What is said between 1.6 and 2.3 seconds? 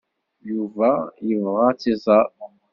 ad tt-iẓer.